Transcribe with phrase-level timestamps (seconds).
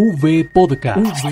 [0.00, 1.24] V Podcast.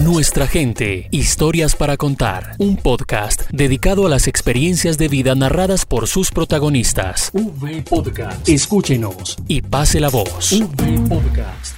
[0.00, 2.56] Nuestra gente, historias para contar.
[2.58, 7.30] Un podcast dedicado a las experiencias de vida narradas por sus protagonistas.
[7.32, 8.48] V Podcast.
[8.48, 10.50] Escúchenos y pase la voz.
[10.50, 11.76] V Podcast.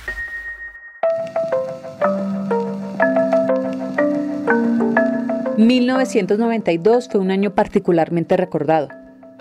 [5.59, 8.89] ...1992 fue un año particularmente recordado,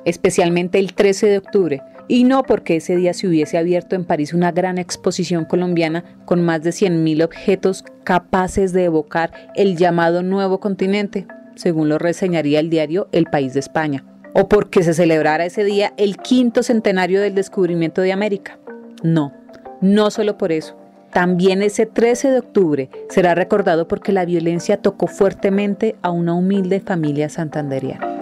[0.05, 4.33] especialmente el 13 de octubre, y no porque ese día se hubiese abierto en París
[4.33, 10.59] una gran exposición colombiana con más de 100.000 objetos capaces de evocar el llamado nuevo
[10.59, 11.25] continente,
[11.55, 14.03] según lo reseñaría el diario El País de España,
[14.33, 18.59] o porque se celebrara ese día el quinto centenario del descubrimiento de América.
[19.01, 19.33] No,
[19.81, 20.75] no solo por eso.
[21.11, 26.79] También ese 13 de octubre será recordado porque la violencia tocó fuertemente a una humilde
[26.79, 28.12] familia santanderiana.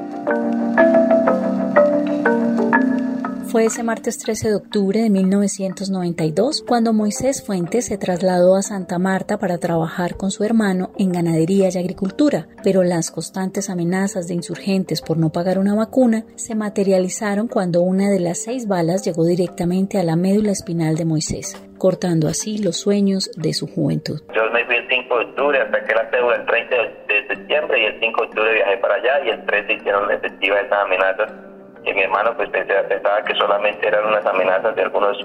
[3.52, 8.98] Fue ese martes 13 de octubre de 1992 cuando Moisés Fuentes se trasladó a Santa
[8.98, 14.36] Marta para trabajar con su hermano en ganadería y agricultura, pero las constantes amenazas de
[14.36, 19.26] insurgentes por no pagar una vacuna se materializaron cuando una de las seis balas llegó
[19.26, 24.22] directamente a la médula espinal de Moisés, cortando así los sueños de su juventud.
[24.34, 27.82] Yo me fui el 5 de octubre, hasta que la cédula el 30 de septiembre
[27.82, 31.51] y el 5 de octubre viajé para allá y el 13 hicieron efectiva esas amenazas
[31.84, 35.18] que mi hermano pues pensaba que solamente eran unas amenazas de algunos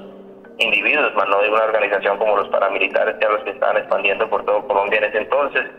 [0.59, 4.29] individuos, más no de una organización como los paramilitares, que eran los que estaban expandiendo
[4.29, 5.71] por todo Colombia en ese entonces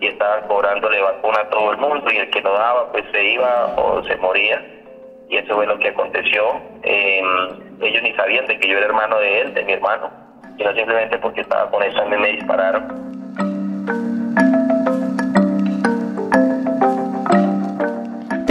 [0.00, 3.24] y estaban cobrándole vacuna a todo el mundo y el que no daba pues se
[3.24, 4.60] iba o se moría
[5.32, 6.60] y eso fue lo que aconteció.
[6.82, 7.26] Em,
[7.80, 10.10] ellos ni sabían de que yo era hermano de él, de mi hermano,
[10.58, 13.21] sino simplemente porque estaba con eso a mí me dispararon.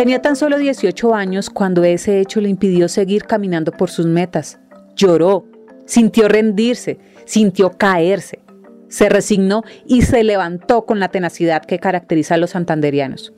[0.02, 4.58] Tenía tan solo 18 años cuando ese hecho le impidió seguir caminando por sus metas.
[4.96, 5.46] Lloró,
[5.86, 8.40] sintió rendirse, sintió caerse.
[8.88, 13.32] Se resignó y se levantó con la tenacidad que caracteriza a los santanderianos.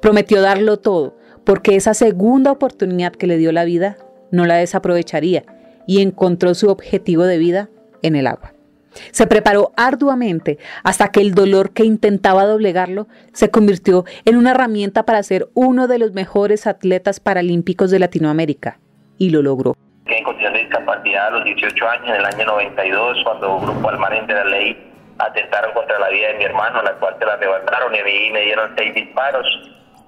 [0.00, 3.96] Prometió darlo todo, porque esa segunda oportunidad que le dio la vida
[4.32, 5.44] no la desaprovecharía
[5.86, 7.70] y encontró su objetivo de vida
[8.02, 8.54] en el agua.
[9.10, 15.04] Se preparó arduamente hasta que el dolor que intentaba doblegarlo se convirtió en una herramienta
[15.04, 18.78] para ser uno de los mejores atletas paralímpicos de Latinoamérica.
[19.18, 19.76] Y lo logró.
[20.06, 23.98] En condición de discapacidad a los 18 años, en el año 92, cuando Grupo al
[23.98, 27.24] margen de la ley atentaron contra la vida de mi hermano, a la cual se
[27.24, 29.46] la arrebataron y a mí me dieron seis disparos.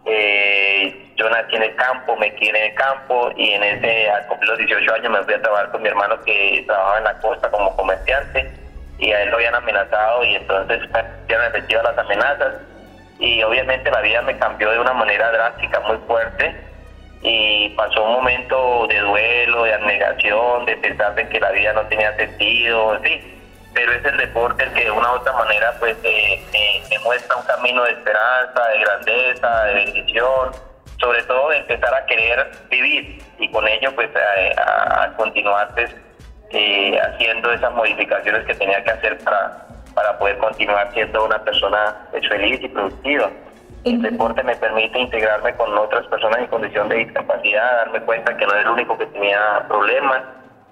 [0.06, 4.26] Eh, yo nací en el campo, me quedé en el campo y en ese, al
[4.26, 7.18] cumplir los 18 años me fui a trabajar con mi hermano que trabajaba en la
[7.20, 8.63] costa como comerciante
[8.98, 10.80] y a él lo habían amenazado y entonces
[11.28, 12.54] eran efectivas las amenazas.
[13.18, 16.54] Y obviamente la vida me cambió de una manera drástica, muy fuerte
[17.24, 21.82] y pasó un momento de duelo, de abnegación, de pensar en que la vida no
[21.86, 23.40] tenía sentido, sí,
[23.72, 27.36] pero es el deporte el que de una u otra manera pues eh, me muestra
[27.36, 30.50] un camino de esperanza, de grandeza, de bendición,
[31.00, 33.22] sobre todo de empezar a querer vivir.
[33.38, 35.90] Y con ello pues a, a continuar pues,
[36.54, 41.96] eh, haciendo esas modificaciones que tenía que hacer para, para poder continuar siendo una persona
[42.10, 43.30] pues, feliz y productiva.
[43.84, 48.46] El deporte me permite integrarme con otras personas en condición de discapacidad, darme cuenta que
[48.46, 50.22] no era el único que tenía problemas,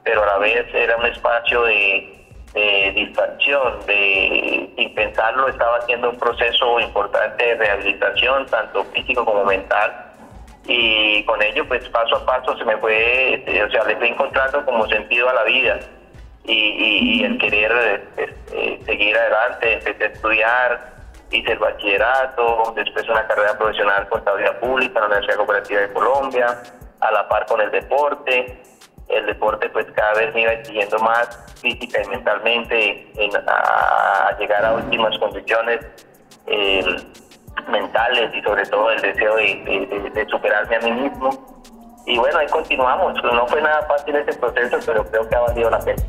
[0.03, 6.11] pero a la vez era un espacio de, de distracción, de, sin pensarlo, estaba haciendo
[6.11, 10.12] un proceso importante de rehabilitación, tanto físico como mental,
[10.67, 14.65] y con ello pues paso a paso se me fue, o sea, le fui encontrando
[14.65, 15.81] como sentido a la vida
[16.45, 20.93] y, el querer este, seguir adelante, empecé a estudiar,
[21.31, 25.93] hice el bachillerato, después una carrera profesional en contabilidad pública en la Universidad Cooperativa de
[25.93, 26.63] Colombia,
[27.01, 28.63] a la par con el deporte,
[29.09, 33.13] el deporte pues cada vez me iba exigiendo más física y mentalmente
[33.47, 35.81] a, llegar a últimas condiciones
[37.69, 41.31] mentales y sobre todo el deseo de, superarme a mí mismo.
[42.07, 43.15] Y bueno, ahí continuamos.
[43.23, 46.03] No fue nada fácil ese proceso, pero creo que ha valido la pena.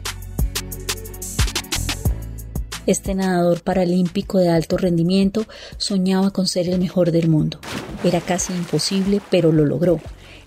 [2.85, 5.45] Este nadador paralímpico de alto rendimiento
[5.77, 7.59] soñaba con ser el mejor del mundo.
[8.03, 9.99] Era casi imposible, pero lo logró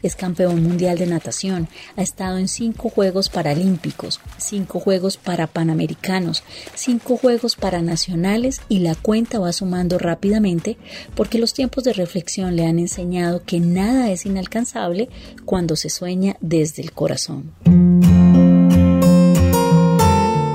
[0.02, 6.44] es campeón mundial de natación, ha estado en cinco Juegos Paralímpicos, cinco Juegos para Panamericanos,
[6.74, 10.76] cinco Juegos para Nacionales y la cuenta va sumando rápidamente
[11.14, 15.08] porque los tiempos de reflexión le han enseñado que nada es inalcanzable
[15.44, 17.52] cuando se sueña desde el corazón.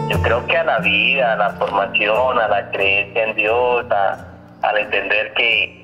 [0.10, 3.86] Yo creo que a la vida, a la formación, a la creencia en Dios,
[4.62, 5.82] al entender que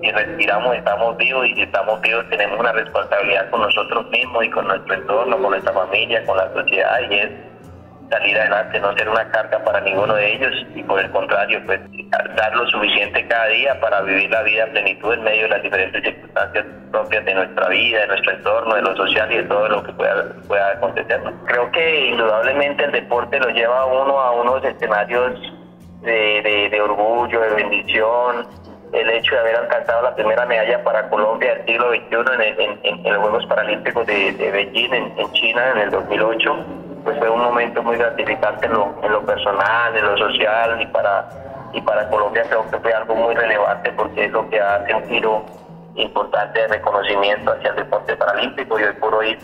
[0.00, 4.50] si respiramos estamos vivos y si estamos vivos tenemos una responsabilidad con nosotros mismos y
[4.50, 7.30] con nuestro entorno, con nuestra familia, con la sociedad y es
[8.10, 11.80] salir adelante, no ser una carga para ninguno de ellos y por el contrario, pues
[12.36, 15.62] dar lo suficiente cada día para vivir la vida a plenitud en medio de las
[15.62, 19.68] diferentes circunstancias propias de nuestra vida, de nuestro entorno, de lo social y de todo
[19.68, 21.20] lo que pueda, pueda acontecer.
[21.46, 25.40] Creo que indudablemente el deporte lo lleva a uno a unos escenarios
[26.02, 28.46] de, de, orgullo, de bendición,
[28.92, 33.18] el hecho de haber alcanzado la primera medalla para Colombia del siglo XXI en, los
[33.18, 36.56] Juegos Paralímpicos de, Beijing en, China en el 2008,
[37.04, 40.86] pues fue un momento muy gratificante en lo, en lo personal, en lo social y
[40.86, 41.28] para,
[41.72, 45.06] y para Colombia creo que fue algo muy relevante porque es lo que hace un
[45.08, 45.44] giro
[45.96, 49.38] importante de reconocimiento hacia el deporte paralímpico y hoy por hoy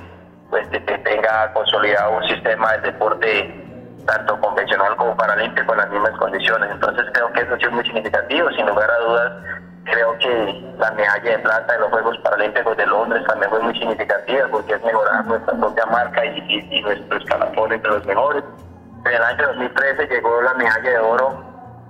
[0.50, 3.61] pues que tenga consolidado un sistema del deporte
[4.06, 6.70] tanto convencional como paralímpico en las mismas condiciones.
[6.70, 9.32] Entonces creo que eso ha sido muy significativo, sin lugar a dudas.
[9.84, 13.78] Creo que la medalla de plata de los Juegos Paralímpicos de Londres también fue muy
[13.78, 18.44] significativa porque es mejorar nuestra propia marca y, y, nuestro escalafón entre los mejores.
[19.04, 21.44] En el año 2013 llegó la medalla de oro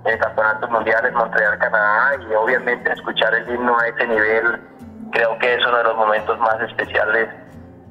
[0.05, 4.59] en el Campeonato Mundial en Montreal, Canadá y obviamente escuchar el himno a ese nivel
[5.13, 7.29] creo que es uno de los momentos más especiales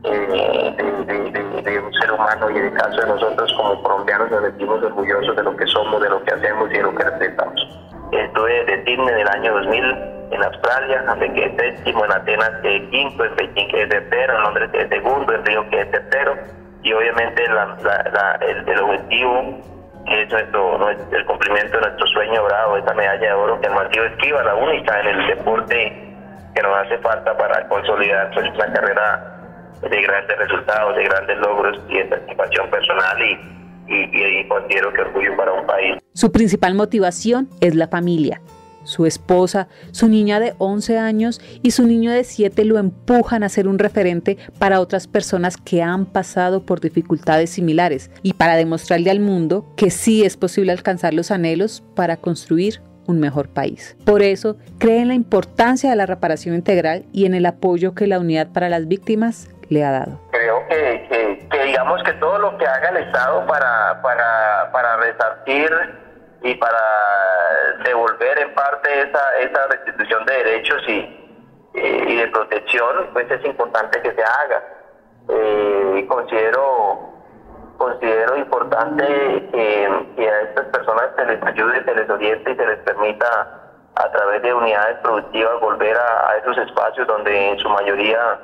[0.04, 4.82] eh, de, un ser humano y en el caso de nosotros como colombianos nos sentimos
[4.82, 7.68] orgullosos de lo que somos, de lo que hacemos y de lo que representamos.
[8.12, 12.88] Estuve de Sydney en el año 2000 en Australia, me quedé séptimo, en Atenas quedé
[12.88, 16.36] quinto, en Pekín quedé tercero, en Londres quedé segundo, en Río quedé tercero
[16.82, 19.60] y obviamente el, objetivo
[20.06, 23.92] que es nuestro, el cumplimiento de nuestro sueño dorado, esta medalla de oro que ha
[23.92, 26.16] sido Esquiva, la única en el deporte
[26.54, 29.31] que nos hace falta para consolidar pues, una carrera
[29.80, 33.38] de grandes resultados, de grandes logros y de satisfacción personal y,
[33.88, 35.96] y, considero que orgullo para un país.
[36.14, 38.40] Su principal motivación es la familia.
[38.84, 43.48] Su esposa, su niña de 11 años y su niño de 7 lo empujan a
[43.48, 49.10] ser un referente para otras personas que han pasado por dificultades similares y para demostrarle
[49.10, 53.96] al mundo que sí es posible alcanzar los anhelos para construir un mejor país.
[54.04, 58.06] Por eso, cree en la importancia de la reparación integral y en el apoyo que
[58.06, 59.48] la Unidad para las Víctimas
[60.30, 65.70] Creo que, que, digamos que todo lo que haga el Estado para, para, para resarcir
[66.42, 66.78] y para
[67.84, 71.22] devolver en parte esa, esa restitución de derechos y,
[71.74, 74.62] y de protección, pues es importante que se haga.
[75.28, 77.12] Eh, considero
[77.82, 79.04] considero importante
[79.50, 83.60] que, a estas personas se les ayude, se les oriente y se les permita
[83.96, 88.38] a través de unidades productivas volver a esos espacios donde en su mayoría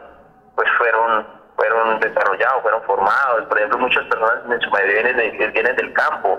[0.58, 1.24] pues fueron
[1.54, 3.44] fueron desarrollados, fueron formados.
[3.46, 6.38] Por ejemplo, muchas personas en su mayoría vienen, del campo.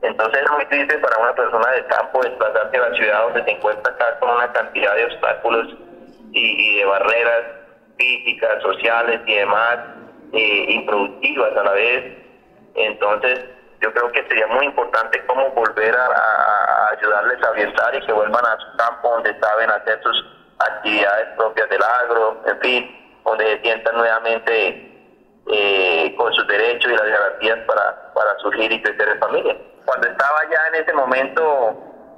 [0.00, 3.50] Entonces es muy triste para una persona del campo desplazarse a la ciudad donde se
[3.50, 5.68] encuentra acá con una cantidad de obstáculos
[6.32, 7.44] y, de barreras
[7.98, 9.78] físicas, sociales y demás,
[10.32, 12.18] eh, improductivas a la vez.
[12.76, 13.40] Entonces
[13.82, 18.44] yo creo que sería muy importante cómo volver a, ayudarles a orientar y que vuelvan
[18.44, 20.24] a su campo donde saben hacer sus
[20.58, 24.90] actividades propias del agro, en fin, donde se sientan nuevamente
[25.52, 29.56] eh, con sus derechos y las garantías para, para surgir y crecer en familia.
[29.84, 31.74] Cuando estaba ya en ese momento,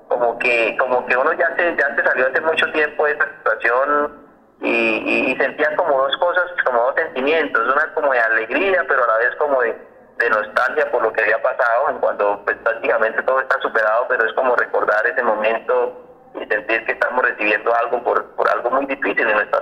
[0.08, 3.28] como que como que uno ya se, ya se salió hace mucho tiempo de esa
[3.38, 4.22] situación
[4.60, 9.06] y, y, sentía como dos cosas, como dos sentimientos, una como de alegría, pero a
[9.06, 9.76] la vez como de,
[10.18, 14.24] de nostalgia por lo que había pasado, en cuando pues, prácticamente todo está superado, pero
[14.24, 15.98] es como recordar ese momento
[16.34, 19.61] y sentir que estamos recibiendo algo por, por algo muy difícil en nuestras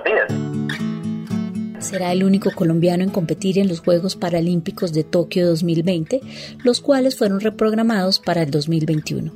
[1.81, 6.21] será el único colombiano en competir en los Juegos Paralímpicos de Tokio 2020,
[6.63, 9.31] los cuales fueron reprogramados para el 2021,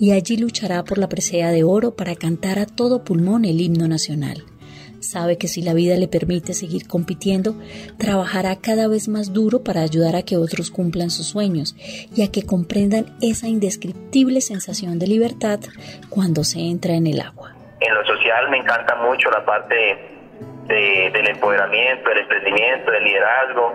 [0.00, 3.88] y allí luchará por la presea de oro para cantar a todo pulmón el himno
[3.88, 4.44] nacional.
[5.00, 7.54] Sabe que si la vida le permite seguir compitiendo,
[7.98, 11.76] trabajará cada vez más duro para ayudar a que otros cumplan sus sueños
[12.16, 15.60] y a que comprendan esa indescriptible sensación de libertad
[16.08, 17.54] cuando se entra en el agua.
[17.80, 20.13] En lo social me encanta mucho la parte
[20.66, 23.74] del empoderamiento, del emprendimiento, del liderazgo,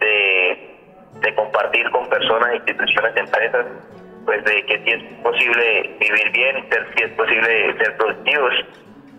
[0.00, 3.66] de, compartir con personas, instituciones, empresas,
[4.24, 8.54] pues de que si es posible vivir bien, si es posible ser productivos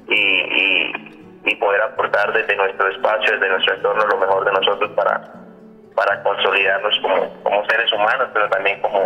[0.08, 1.20] y,
[1.60, 7.44] poder aportar desde nuestro espacio, desde nuestro entorno, lo mejor de nosotros para, consolidarnos como,
[7.44, 9.00] como seres humanos, pero también como,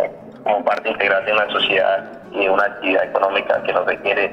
[0.44, 4.32] como parte integral de una sociedad y de una actividad económica que nos requiere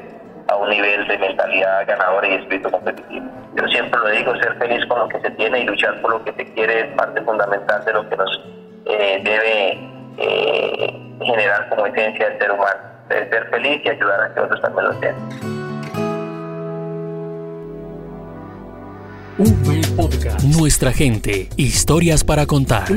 [0.51, 3.25] a un nivel de mentalidad ganadora y espíritu competitivo.
[3.55, 6.24] Yo siempre lo digo, ser feliz con lo que se tiene y luchar por lo
[6.25, 8.41] que se quiere es parte fundamental de lo que nos
[8.86, 9.79] eh, debe
[10.17, 12.79] eh, generar como esencia del ser humano.
[13.08, 15.15] ser feliz y ayudar a que otros también lo sean.
[20.43, 22.88] Nuestra gente, historias para contar.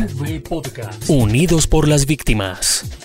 [1.09, 3.04] Unidos por las víctimas.